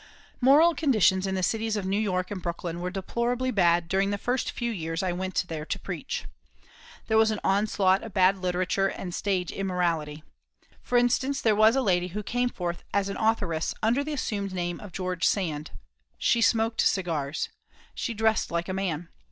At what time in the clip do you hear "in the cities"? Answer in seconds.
1.27-1.75